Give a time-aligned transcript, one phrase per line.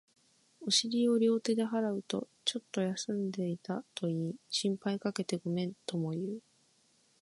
[0.61, 6.39] お尻を両手で払うと、ちょっと休んでいたと言い、心配かけてごめんとも言う